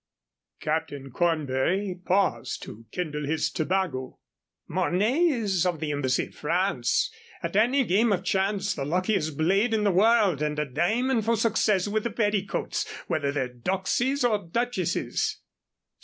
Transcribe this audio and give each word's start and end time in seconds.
Captain 0.61 1.11
Cornbury 1.11 1.93
paused 2.07 2.63
to 2.63 2.87
kindle 2.91 3.23
his 3.27 3.51
tobago. 3.51 4.17
"Mornay 4.67 5.27
is 5.27 5.63
of 5.63 5.79
the 5.79 5.91
Embassy 5.91 6.25
of 6.25 6.33
France, 6.33 7.11
at 7.43 7.55
any 7.55 7.83
game 7.83 8.11
of 8.11 8.23
chance 8.23 8.73
the 8.73 8.83
luckiest 8.83 9.37
blade 9.37 9.75
in 9.75 9.83
the 9.83 9.91
world 9.91 10.41
and 10.41 10.57
a 10.57 10.65
Damon 10.65 11.21
for 11.21 11.37
success 11.37 11.87
with 11.87 12.03
the 12.03 12.09
petticoats, 12.09 12.91
whether 13.05 13.31
they're 13.31 13.47
doxies 13.53 14.23
or 14.23 14.39
duchesses." 14.49 15.37